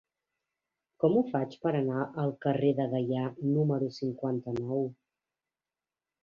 Com 1.03 1.17
ho 1.17 1.21
faig 1.33 1.57
per 1.65 1.73
anar 1.79 2.05
al 2.23 2.33
carrer 2.45 2.71
de 2.79 2.87
Deià 2.95 3.27
número 3.51 3.91
cinquanta-nou? 3.99 4.83